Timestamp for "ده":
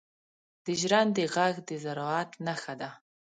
2.81-2.89